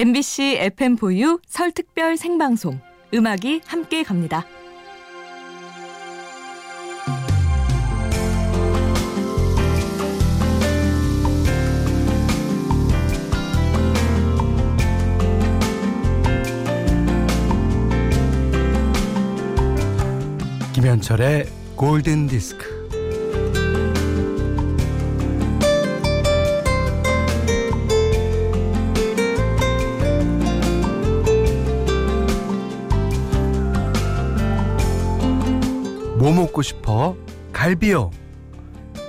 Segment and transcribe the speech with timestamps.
[0.00, 2.80] MBC FM4U 설 특별 생방송
[3.12, 4.46] 음악이 함께 갑니다.
[20.72, 21.44] 김현철의
[21.76, 22.79] 골든 디스크.
[36.50, 37.16] 먹고 싶어?
[37.52, 38.10] 갈비요.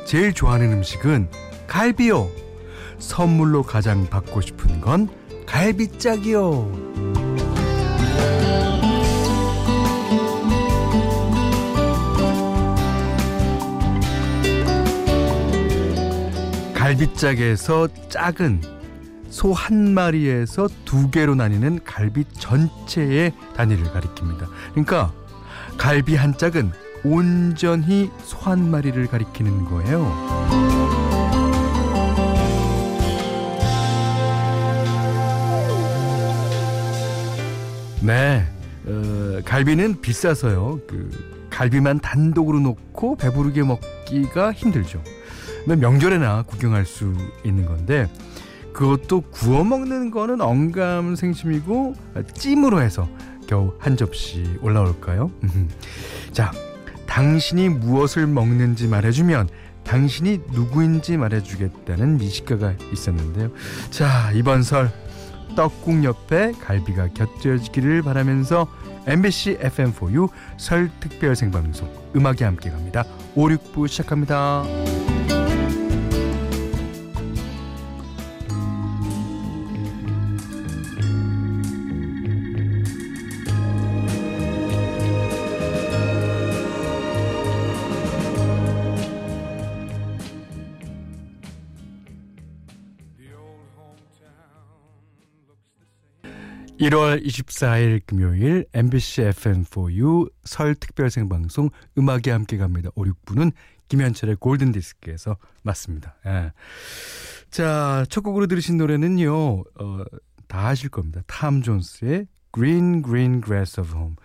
[0.05, 1.29] 제일 좋아하는 음식은
[1.67, 2.29] 갈비요.
[2.99, 5.09] 선물로 가장 받고 싶은 건
[5.45, 6.71] 갈비짝이요.
[16.73, 18.61] 갈비짝에서 작은
[19.29, 24.48] 소 한 마리에서 두 개로 나뉘는 갈비 전체의 단위를 가리킵니다.
[24.71, 25.13] 그러니까
[25.77, 26.71] 갈비 한 짝은
[27.04, 30.02] 온전히 소 한 마리를 가리키는 거예요.
[38.02, 38.48] 네,
[38.85, 40.79] 어, 갈비는 비싸서요.
[40.88, 41.10] 그
[41.49, 45.04] 갈비만 단독으로 놓고 배부르게 먹기가 힘들죠.
[45.68, 47.13] 명절에나 구경할 수
[47.46, 48.10] 있는 건데
[48.74, 51.94] 그것도 구워 먹는 거는 언감생심이고
[52.34, 53.07] 찜으로 해서
[53.48, 55.29] 겨우 한 접시 올라올까요?
[56.32, 56.52] 자,
[57.12, 59.49] 당신이 무엇을 먹는지 말해주면
[59.84, 63.51] 당신이 누구인지 말해주겠다는 미식가가 있었는데요.
[63.90, 64.90] 자, 이번 설
[65.57, 68.67] 떡국 옆에 갈비가 곁들여지기를 바라면서
[69.07, 73.03] MBC FM4U 설 특별 생방송 음악이 함께 갑니다.
[73.35, 74.63] 5, 6부 시작합니다.
[96.81, 102.89] 1월 24일 금요일 MBC FM4U 설 특별 생 방송 음악이 함께 갑니다.
[102.95, 103.51] 5, 6부는
[103.87, 106.15] 김현철의 골든 디스크에서 맞습니다.
[106.25, 106.51] 예.
[107.51, 110.03] 자, 첫 곡으로 들으신 노래는요, 어,
[110.47, 111.21] 다 아실 겁니다.
[111.27, 114.15] 탐 존스의 Green Green Grass of Home.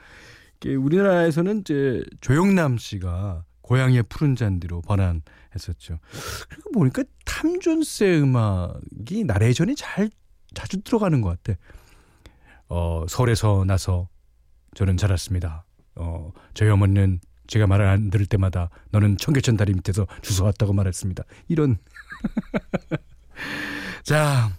[0.65, 5.99] 우리나라에서는 이제 조영남 씨가 고향의 푸른 잔디로 번안했었죠.
[6.49, 10.09] 그리고 보니까 탐 존스의 음악이 나레이션이 잘
[10.55, 11.59] 자주 들어가는 것 같아.
[12.69, 14.09] 어, 서울에서 나서
[14.75, 15.65] 저는 자랐습니다.
[15.97, 21.25] 어, 저희 어머니는 제가 말을 안 들을 때마다 너는 청계천 다리 밑에서 주워왔다고 말했습니다.
[21.49, 21.79] 이런.
[24.03, 24.51] 자,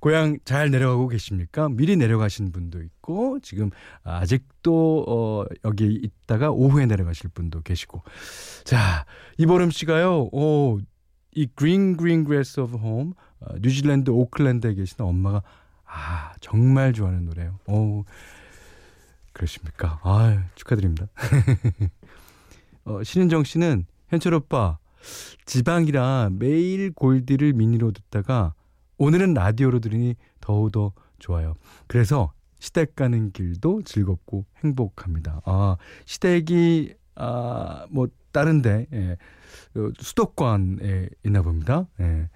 [0.00, 1.68] 고향 잘 내려가고 계십니까?
[1.68, 3.70] 미리 내려가신 분도 있고, 지금
[4.02, 8.02] 아직도, 어, 여기 있다가 오후에 내려가실 분도 계시고.
[8.64, 9.06] 자,
[9.38, 10.78] 이보름 씨가요, 어,
[11.34, 15.42] 이 Green Green Grass of Home, 어, 뉴질랜드 오클랜드에 계시는 엄마가
[15.92, 17.58] 아, 정말 좋아하는 노래요.
[17.66, 18.04] 오,
[19.32, 20.00] 그러십니까?
[20.02, 21.06] 아, 축하드립니다.
[22.84, 24.78] 어, 신은정 씨는 현철 오빠
[25.46, 28.54] 지방이라 매일 골디를 미니로 듣다가
[28.96, 31.56] 오늘은 라디오로 들으니 더욱더 좋아요.
[31.86, 35.42] 그래서 시댁 가는 길도 즐겁고 행복합니다.
[35.44, 35.76] 아,
[36.06, 39.16] 시댁이 아, 뭐 다른데 예,
[39.76, 41.86] 어, 수도권에 있나 봅니다.
[42.00, 42.28] 예.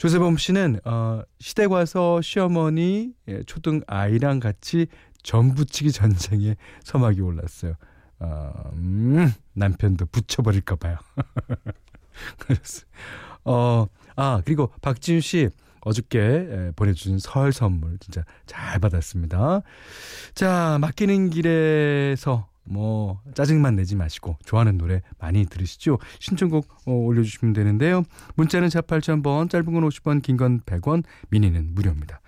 [0.00, 4.86] 조세범 씨는 어, 시댁 와서 시어머니 예, 초등 아이랑 같이
[5.22, 7.74] 전부치기 전쟁에 서막이 올랐어요.
[8.18, 10.96] 어, 음, 남편도 붙여버릴까 봐요.
[12.38, 12.86] 그랬어요.
[13.44, 15.50] 어, 아 그리고 박지윤 씨
[15.82, 19.60] 어저께 예, 보내준 설 선물 진짜 잘 받았습니다.
[20.32, 25.98] 자 맡기는 길에서 뭐 짜증만 내지 마시고 좋아하는 노래 많이 들으시죠.
[26.20, 28.04] 신청곡 어, 올려주시면 되는데요.
[28.36, 32.20] 문자는 4 8,000번, 짧은 건 50원, 긴 건 100원, 미니는 무료입니다.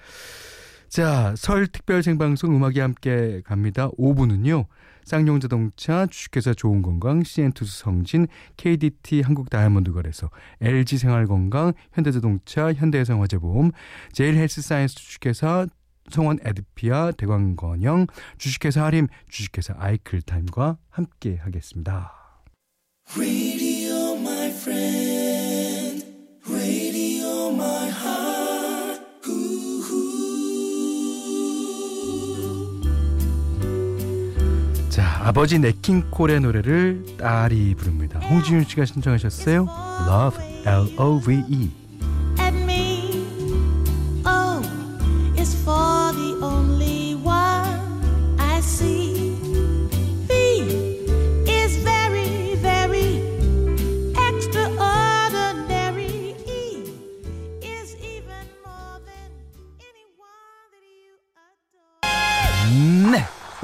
[0.89, 3.89] 자, 설 특별 생방송 음악이 함께 갑니다.
[3.93, 4.67] 5부는요.
[5.05, 10.29] 쌍용자동차, 주식회사 좋은건강, CN투스 성진, KDT 한국다이아몬드거래소,
[10.61, 13.73] LG생활건강, 현대자동차, 현대해상화재보험,
[14.12, 15.67] 제일헬스사이언스 주식회사,
[16.11, 18.07] 성원 에드피아, 대광건영,
[18.39, 22.13] 주식회사 하림, 주식회사 아이클타임과 함께 하겠습니다.
[23.17, 26.07] Radio, my friend.
[26.49, 28.33] Radio, my heart.
[34.93, 38.19] 자, 아버지 네킹콜의 노래를 딸이 부릅니다.
[38.21, 39.67] 홍지윤 씨가 신청하셨어요.
[40.07, 41.81] Love, L-O-V-E.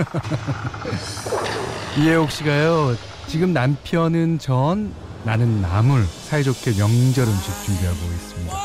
[1.99, 2.97] 이혜옥 씨가요.
[3.27, 4.93] 지금 남편은 전,
[5.25, 8.59] 나는 나물 사이좋게 명절 음식 준비하고 있습니다.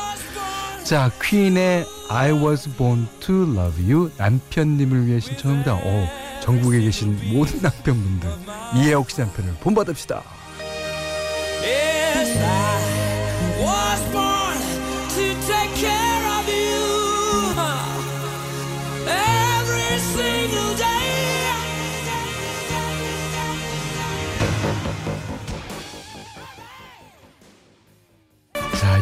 [0.84, 5.74] 자, 퀸의 I was born to love you 남편님을 위해 신청합니다.
[5.74, 6.06] 오,
[6.42, 8.30] 전국에 계신 모든 남편분들
[8.76, 10.22] 이혜옥 씨 남편을 본받읍시다.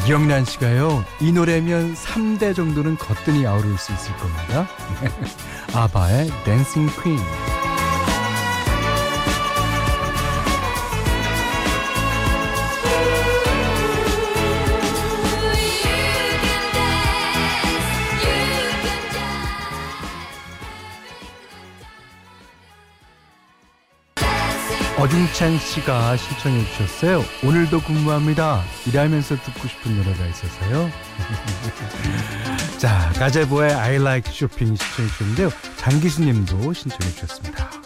[0.07, 1.05] 이영란 씨가요.
[1.21, 4.67] 이 노래면 3대 정도는 거뜬히 아우를 수 있을 겁니다.
[5.73, 7.19] 아바의 댄싱 퀸.
[25.13, 27.23] 어중찬 씨가 신청해 주셨어요.
[27.45, 28.63] 오늘도 근무합니다.
[28.87, 30.91] 일하면서 듣고 싶은 노래가 있어서요.
[32.81, 35.51] 자, 가제보의 I Like Shopping 신청해 주셨는데요.
[35.77, 37.82] 장기수 님도 신청해 주셨습니다.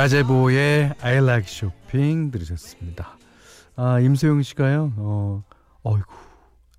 [0.00, 3.18] 가제보의 I Like Shopping 들으셨습니다.
[3.76, 4.94] 아, 임소영 씨가요.
[4.96, 5.44] 어,
[5.82, 6.06] 어이구.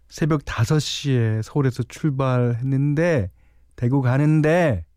[0.10, 3.30] 새벽 5시에 서울에서 출발했는데
[3.76, 4.88] 대구 가는데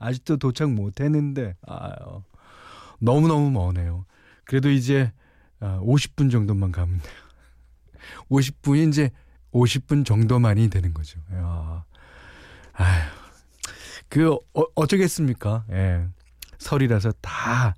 [0.00, 2.24] 아직도 도착 못 했는데 아유.
[2.98, 4.04] 너무너무 머네요.
[4.44, 5.12] 그래도 이제
[5.60, 7.14] 50분 아, 정도만 가면 돼요.
[8.32, 9.10] 50분이 이제
[9.52, 11.20] 50분 정도만이 되는 거죠.
[11.34, 11.84] 야.
[12.72, 13.02] 아유.
[14.08, 15.66] 그 어, 어쩌겠습니까?
[15.70, 16.08] 예.
[16.60, 17.74] 설이라서 다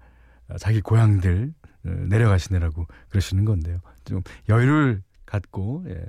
[0.58, 3.80] 자기 고향들 어, 내려가시느라고 그러시는 건데요.
[4.04, 6.04] 좀 여유를 갖고 예,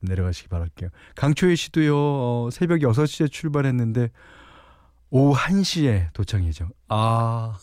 [0.00, 0.90] 내려가시기 바랄게요.
[1.14, 1.96] 강초희 씨도요.
[1.96, 4.10] 어, 새벽 6시에 출발했는데
[5.10, 6.70] 오후 1시에 도착이죠.
[6.88, 7.56] 아.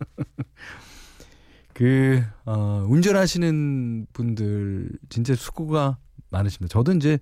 [1.72, 5.96] 그 어, 운전하시는 분들 진짜 수고가
[6.28, 6.70] 많으십니다.
[6.70, 7.18] 저도 이제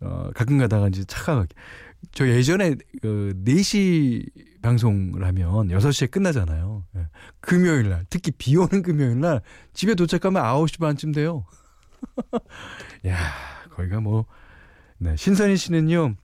[0.00, 1.44] 어, 가끔 가다가 이제 차가
[2.12, 4.30] 저 예전에 그 4시
[4.62, 6.84] 방송을 하면 6시에 끝나잖아요.
[6.96, 7.08] 예.
[7.40, 9.40] 금요일 날, 특히 비 오는 금요일 날
[9.72, 11.44] 집에 도착하면 9시 반쯤 돼요.
[13.06, 13.16] 야,
[13.70, 14.26] 거기가 뭐
[14.98, 16.14] 네, 신선희 씨는요.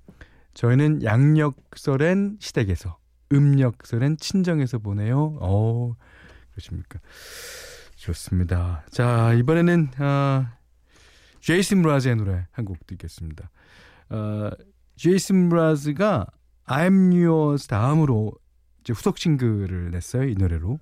[0.55, 2.99] 저희는 양력설엔 시댁에서,
[3.33, 5.39] 음력설엔 친정에서 보내요.
[5.41, 5.95] 어,
[6.53, 6.99] 그러십니까?
[7.97, 8.85] 좋습니다.
[8.91, 10.57] 자, 이번에는 아
[11.41, 13.51] 제이슨 브라즈의 노래 한 곡 듣겠습니다.
[14.11, 14.51] 어,
[15.01, 16.27] 제이슨 브라즈가
[16.67, 18.35] I'm Yours 다음으로
[18.83, 20.29] 이제 후속 싱글을 냈어요.
[20.29, 20.79] 이 노래로.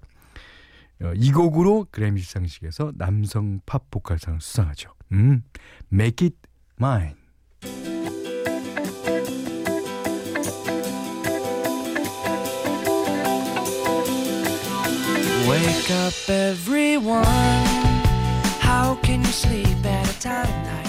[1.03, 4.91] 어, 이 곡으로 그래미 시상식에서 남성 팝 보컬상을 수상하죠.
[5.13, 5.45] 음,
[5.93, 6.37] Make It
[6.81, 7.15] Mine.
[15.49, 17.25] Wake up everyone.
[18.61, 20.88] How can you sleep at a time like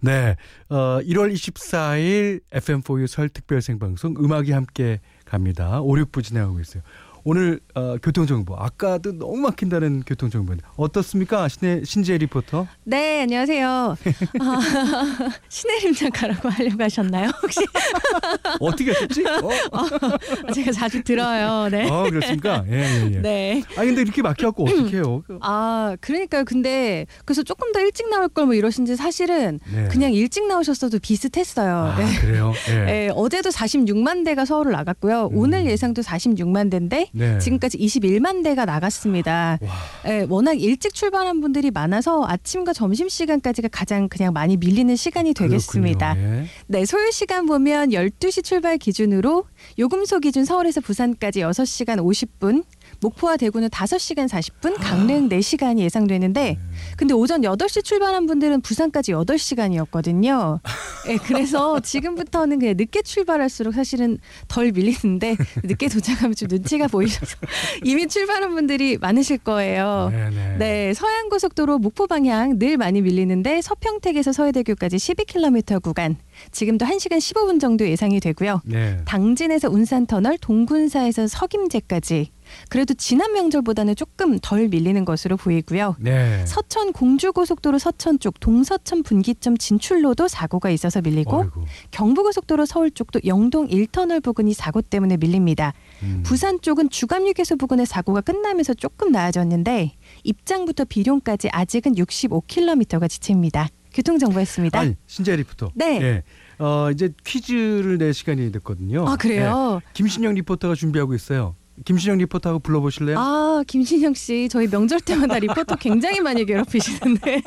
[0.00, 0.36] 네,
[0.68, 5.80] 어, 1월 24일 FM4U 설 특별 생방송 음악이 함께 갑니다.
[5.80, 6.82] 5, 6부 진행하고 있어요.
[7.30, 12.66] 오늘 어, 교통정보 아까도 너무 막힌다는 교통정보인데 어떻습니까 신혜, 신재 리포터?
[12.84, 13.68] 네 안녕하세요.
[14.40, 14.60] 아,
[15.50, 17.60] 신혜림 작가라고 하려고 하셨나요 혹시?
[18.60, 19.26] 어떻게 하셨지?
[19.26, 19.46] 어?
[19.46, 21.68] 어, 제가 자주 들어요.
[21.70, 21.86] 네.
[21.90, 22.64] 어 그렇습니까?
[22.70, 23.20] 예, 예, 예.
[23.20, 23.62] 네.
[23.76, 25.22] 아 근데 이렇게 막혀갖고 어떡해요?
[25.42, 26.46] 아 그러니까요.
[26.46, 29.88] 근데 그래서 조금 더 일찍 나올 걸 뭐 이러신지 사실은 네.
[29.88, 31.76] 그냥 일찍 나오셨어도 비슷했어요.
[31.76, 32.06] 아, 네.
[32.20, 32.54] 그래요?
[32.70, 32.84] 예.
[32.86, 35.26] 네, 어제도 46만 대가 서울을 나갔고요.
[35.32, 35.36] 음.
[35.36, 37.38] 오늘 예상도 46만 대인데 네.
[37.38, 39.58] 지금까지 21만 대가 나갔습니다.
[40.04, 46.16] 네, 워낙 일찍 출발한 분들이 많아서 아침과 점심 시간까지가 가장 그냥 많이 밀리는 시간이 되겠습니다.
[46.16, 46.44] 예.
[46.66, 49.44] 네, 소요 시간 보면 12시 출발 기준으로
[49.78, 52.64] 요금소 기준 서울에서 부산까지 6시간 50분,
[53.00, 56.58] 목포와 대구는 5시간 40분, 강릉 4시간이 예상되는데 네.
[56.96, 60.60] 근데 오전 8시 출발한 분들은 부산까지 8시간이었거든요.
[61.06, 67.36] 네, 그래서 지금부터는 그냥 늦게 출발할수록 사실은 덜 밀리는데 늦게 도착하면 좀 눈치가 보이셔서
[67.84, 70.08] 이미 출발한 분들이 많으실 거예요.
[70.10, 70.30] 네네.
[70.30, 70.58] 네.
[70.58, 76.16] 네, 서해안고속도로 목포 방향 늘 많이 밀리는데 서평택에서 서해대교까지 12km 구간
[76.50, 78.62] 지금도 1시간 15분 정도 예상이 되고요.
[78.64, 78.98] 네.
[79.04, 82.30] 당진에서 운산터널, 동군사에서 석임제까지
[82.68, 85.96] 그래도 지난 명절보다는 조금 덜 밀리는 것으로 보이고요.
[85.98, 86.44] 네.
[86.46, 91.64] 서천 공주고속도로 서천 쪽 동서천 분기점 진출로도 사고가 있어서 밀리고 어이구.
[91.90, 95.72] 경부고속도로 서울 쪽도 영동 1터널 부근이 사고 때문에 밀립니다.
[96.02, 96.22] 음.
[96.24, 99.92] 부산 쪽은 죽암휴게소 부근의 사고가 끝나면서 조금 나아졌는데
[100.24, 103.68] 입장부터 비룡까지 아직은 65km가 지체입니다.
[103.94, 104.80] 교통정보였습니다.
[104.80, 105.70] 아니, 신재 리포터.
[105.74, 106.00] 네.
[106.02, 106.22] 예.
[106.62, 109.06] 어, 이제 퀴즈를 낼 시간이 됐거든요.
[109.08, 109.80] 아, 그래요?
[109.82, 109.90] 네.
[109.94, 111.56] 김신영 리포터가 준비하고 있어요.
[111.84, 113.18] 김신영 리포터하고 불러보실래요?
[113.18, 117.42] 아, 김신영 씨, 저희 명절 때마다 리포터 굉장히 많이 괴롭히시는데.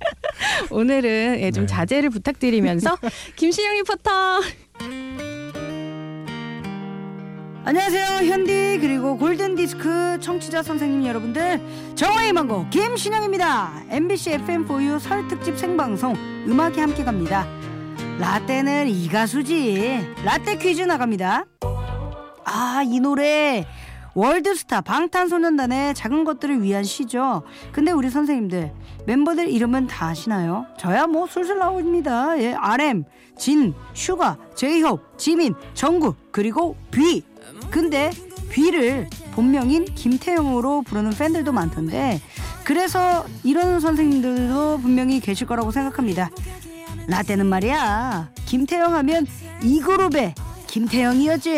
[0.70, 1.66] 오늘은 예, 좀 네.
[1.66, 2.98] 자제를 부탁드리면서
[3.36, 4.10] 김신영 리포터.
[7.66, 8.30] 안녕하세요.
[8.30, 11.60] 현디 그리고 골든디스크 청취자 선생님 여러분들.
[11.94, 13.84] 정화의 망고 김신영입니다.
[13.88, 16.14] MBC FM4U 설 특집 생방송
[16.46, 17.46] 음악이 함께 갑니다.
[18.18, 19.98] 라떼는 이 가수지.
[20.24, 21.46] 라떼 퀴즈 나갑니다
[22.44, 23.66] 아 이 노래.
[24.14, 27.42] 월드스타 방탄소년단의 작은 것들을 위한 시죠.
[27.72, 28.72] 근데 우리 선생님들
[29.06, 30.66] 멤버들 이름은 다 아시나요?
[30.78, 32.38] 저야 뭐 술술 나옵니다.
[32.38, 33.04] 예, RM,
[33.36, 37.22] 진, 슈가, 제이홉, 지민, 정국 그리고 뷔.
[37.70, 38.10] 근데
[38.52, 42.20] 뷔를 본명인 김태형으로 부르는 팬들도 많던데
[42.62, 46.30] 그래서 이런 선생님들도 분명히 계실 거라고 생각합니다.
[47.08, 48.30] 라떼는 말이야.
[48.46, 49.26] 김태형 하면
[49.62, 50.34] 이 그룹의
[50.74, 51.52] 김태형이었지.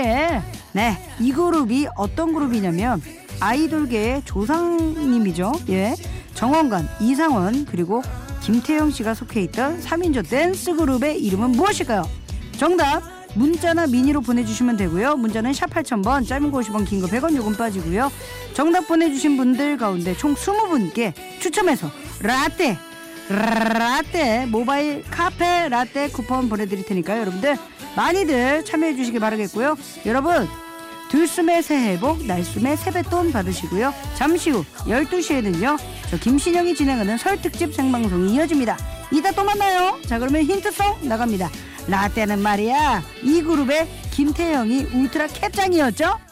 [0.72, 3.00] 네, 이 그룹이 어떤 그룹이냐면
[3.40, 5.52] 아이돌계의 조상님이죠.
[5.70, 5.94] 예,
[6.34, 8.02] 정원관, 이상원 그리고
[8.42, 12.02] 김태형 씨가 속해 있던 3인조 댄스 그룹의 이름은 무엇일까요?
[12.58, 13.02] 정답
[13.34, 15.16] 문자나 미니로 보내주시면 되고요.
[15.16, 18.12] 문자는 샵 8000번, 짧은 거 50원, 긴 거 100원 요금 빠지고요.
[18.52, 22.76] 정답 보내주신 분들 가운데 총 20분께 추첨해서 라떼
[23.28, 27.20] 라떼 모바일 카페 라떼 쿠폰 보내드릴 테니까요.
[27.22, 27.56] 여러분들
[27.96, 29.76] 많이들 참여해 주시기 바라겠고요.
[30.06, 30.48] 여러분
[31.10, 33.92] 들숨의 새해 복 날숨의 세뱃돈 받으시고요.
[34.14, 35.78] 잠시 후 12시에는요.
[36.10, 38.76] 저 김신영이 진행하는 설 특집 생방송이 이어집니다.
[39.12, 39.98] 이따 또 만나요.
[40.06, 41.50] 자 그러면 힌트송 나갑니다.
[41.88, 46.25] 라떼는 말이야 이 그룹의 김태형이 울트라 캡장이었죠?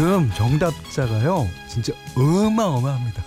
[0.00, 3.22] 지금 정답자가요, 진짜 어마어마합니다.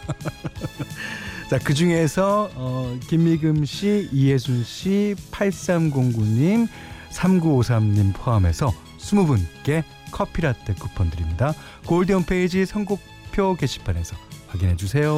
[1.48, 6.68] 자, 그 중에서 어, 김미금 씨, 이혜순 씨, 8309님,
[7.12, 11.54] 3953님 포함해서 20분께 커피라떼 쿠폰 드립니다.
[11.86, 14.16] 골드 홈페이지 선곡표 게시판에서
[14.48, 15.14] 확인해 주세요.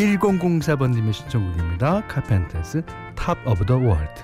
[0.00, 2.06] 1004번님의 신청곡입니다.
[2.06, 2.82] 카펜터스
[3.14, 4.22] 탑 오브 더 월드.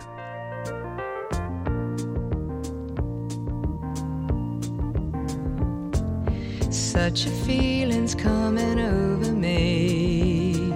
[6.70, 10.72] Such a feeling's coming over me.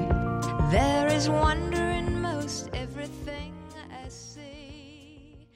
[0.70, 3.54] There is wonder in most everything
[3.90, 5.46] I see.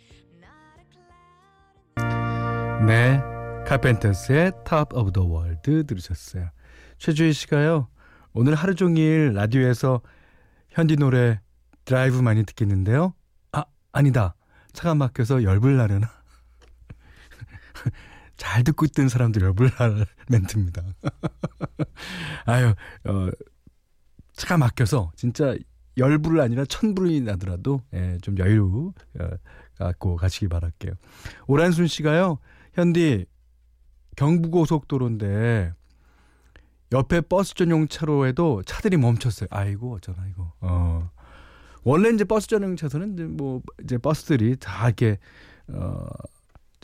[2.86, 3.20] 네,
[3.66, 6.48] 카펜터스의 탑 오브 더 월드 들으셨어요.
[6.96, 7.88] 최주희 씨가요.
[8.36, 10.02] 오늘 하루 종일 라디오에서
[10.70, 11.40] 현디 노래
[11.84, 13.14] 드라이브 많이 듣겠는데요.
[13.52, 14.34] 아, 아니다.
[14.72, 16.10] 차가 막혀서 열불 나려나?
[18.36, 20.82] 잘 듣고 있던 사람들 열불 날 멘트입니다.
[22.46, 22.74] 아유,
[23.04, 23.28] 어,
[24.32, 25.54] 차가 막혀서 진짜
[25.96, 29.28] 열불 아니라 천불이 나더라도 예, 좀 여유 어,
[29.78, 30.94] 갖고 가시기 바랄게요.
[31.46, 32.38] 오란순 씨가요.
[32.72, 33.26] 현디
[34.16, 35.72] 경부고속도로인데
[36.94, 39.48] 옆에 버스 전용 차로에도 차들이 멈췄어요.
[39.50, 40.52] 아이고 어쩌나 이거.
[40.60, 41.10] 어.
[41.82, 45.18] 원래 이제 버스 전용 차선은 이제 뭐 이제 버스들이 다 이렇게
[45.68, 46.06] 어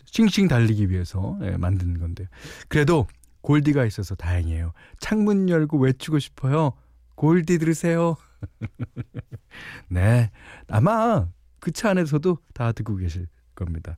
[0.05, 2.29] 싱싱 달리기 위해서 예, 만든 건데
[2.69, 3.07] 그래도
[3.40, 4.73] 골디가 있어서 다행이에요.
[4.99, 6.73] 창문 열고 외치고 싶어요.
[7.14, 8.17] 골디 들으세요.
[9.88, 10.31] 네.
[10.69, 11.29] 아마
[11.61, 13.97] 그 차 안에서도 다 듣고 계실 겁니다.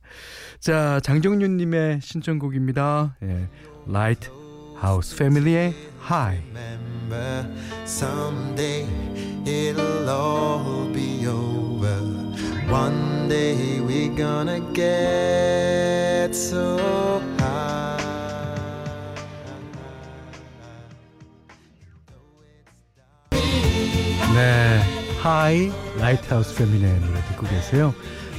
[0.59, 3.17] 자, 장정윤 님의 신청곡입니다.
[3.23, 3.47] 예.
[3.87, 4.29] Light
[4.83, 5.73] House Family의
[6.09, 6.43] High.
[7.85, 8.85] Someday
[9.45, 12.01] it'll all be over.
[12.69, 17.97] One day we're gonna get so high.
[24.33, 24.81] 네,
[25.21, 27.93] High Lighthouse Family의 노래 듣고 계세요.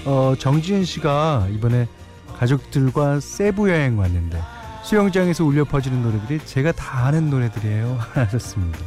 [0.05, 1.89] 어, 정지은 씨가 이번에
[2.37, 4.54] 가족들과 세부 여행 왔는데
[4.85, 7.99] 수영장에서 울려 퍼지는 노래들이 제가 다 아는 노래들이에요.
[8.13, 8.79] 하셨습니다.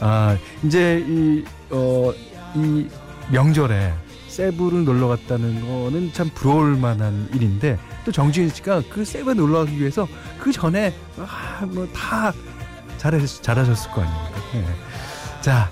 [0.00, 2.12] 아, 이제 이, 어,
[2.54, 2.88] 이
[3.30, 3.94] 명절에
[4.26, 9.78] 세부를 놀러 갔다는 거는 참 부러울 만한 일인데 또 정지은 씨가 그 세부에 놀러 가기
[9.78, 10.08] 위해서
[10.40, 12.32] 그 전에 아, 뭐다
[12.98, 14.40] 잘하셨을 거 아닙니까?
[14.52, 14.64] 네.
[15.40, 15.70] 자,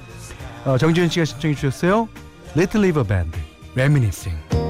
[0.64, 2.08] 어, 정지은 씨가 신청해 주셨어요.
[2.56, 3.38] Little River Band,
[3.74, 4.69] Reminiscing.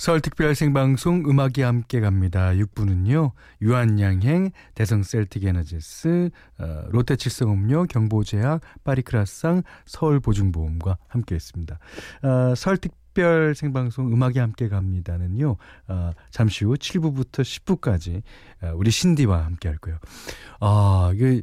[0.00, 2.52] 설 특별 생방송 음악이 함께 갑니다.
[2.52, 3.32] 6부는요.
[3.60, 11.78] 유한양행, 대성 셀틱 에너지스, 어, 롯데칠성음료, 경보제약, 파리크라상, 서울보증보험과 함께 했습니다.
[12.22, 15.56] 어, 설 특별 생방송 음악이 함께 갑니다는요.
[15.88, 18.22] 어, 잠시 후 7부부터 10부까지
[18.62, 19.98] 어, 우리 신디와 함께 할 거예요.
[20.60, 21.42] 아, 이게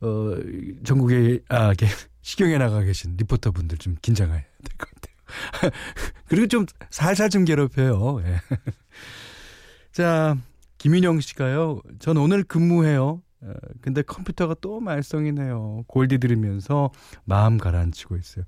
[0.00, 0.36] 어,
[0.84, 1.74] 전국에 아,
[2.22, 5.03] 시경에 나가 계신 리포터 분들 좀 긴장해야 될 것 같아요.
[6.28, 8.20] 그리고 좀 살살 좀 괴롭혀요.
[8.24, 8.40] 예.
[9.92, 10.36] 자,
[10.78, 11.80] 김인영 씨가요.
[11.98, 13.22] 전 오늘 근무해요.
[13.42, 15.84] 어, 근데 컴퓨터가 또 말썽이네요.
[15.86, 16.90] 골디 들으면서
[17.24, 18.44] 마음 가라앉히고 있어요.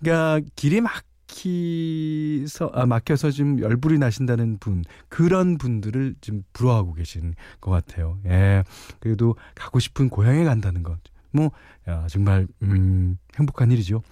[0.00, 7.70] 그러니까 길이 막히서 아 막혀서 좀 열불이 나신다는 분 그런 분들을 좀 부러워하고 계신 것
[7.70, 8.18] 같아요.
[8.26, 8.64] 예.
[9.00, 10.98] 그래도 가고 싶은 고향에 간다는 것.
[11.32, 11.50] 뭐
[11.88, 14.02] 야, 정말 음 행복한 일이죠.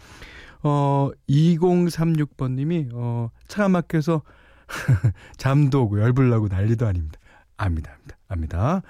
[0.62, 4.22] 어, 2036번 님이, 어, 차가 막혀서
[5.36, 7.18] 잠도 오고 열불 나고 난리도 아닙니다.
[7.56, 8.82] 압니다, 압니다, 압니다.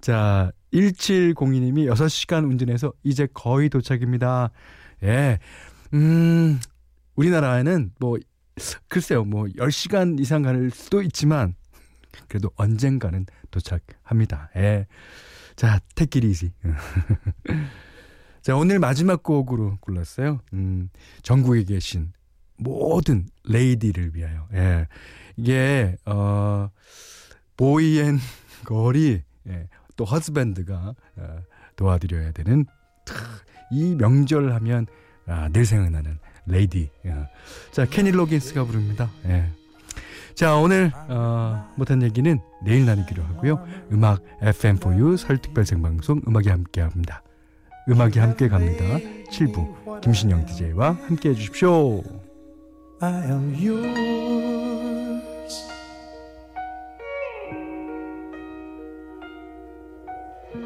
[0.00, 4.50] 자, 1702님이 6시간 운전해서 이제 거의 도착입니다.
[5.02, 5.38] 예.
[5.94, 6.60] 음,
[7.16, 8.18] 우리나라에는 뭐,
[8.88, 11.54] 글쎄요, 뭐, 10시간 이상 갈 수도 있지만,
[12.28, 14.50] 그래도 언젠가는 도착합니다.
[14.56, 14.86] 예.
[15.54, 16.52] 자, easy.
[18.46, 20.38] 자, 오늘 마지막 곡으로 골랐어요.
[20.52, 20.88] 음,
[21.24, 22.12] 전국에 계신
[22.56, 24.46] 모든 레이디를 위하여.
[24.54, 24.86] 예.
[25.36, 26.70] 이게, 어,
[27.56, 28.20] boy and
[28.64, 31.38] girl이, 예, 또 husband가 어,
[31.74, 32.66] 도와드려야 되는
[33.72, 34.86] 이 명절 하면
[35.26, 36.88] 아, 늘 생각나는 Lady.
[37.04, 37.14] 예.
[37.72, 39.10] 자, 케니 로긴스가 부릅니다.
[39.24, 39.50] 예.
[40.36, 43.66] 자, 오늘 어, 못한 얘기는 내일 나누기로 하고요.
[43.90, 47.24] 음악 FM4U 설특별 생방송 음악이 함께 합니다.
[47.88, 48.84] 음악이 함께 갑니다.
[49.30, 52.02] 7부 김신영 DJ와 함께 해주십시오.
[53.00, 54.56] I am yours.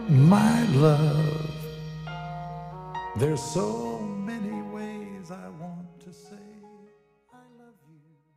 [0.08, 1.50] My love.
[3.18, 3.99] There's so